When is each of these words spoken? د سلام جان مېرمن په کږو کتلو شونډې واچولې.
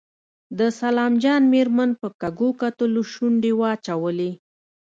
د 0.59 0.61
سلام 0.79 1.13
جان 1.23 1.43
مېرمن 1.53 1.89
په 2.01 2.07
کږو 2.21 2.49
کتلو 2.61 3.01
شونډې 3.11 3.51
واچولې. 3.59 4.31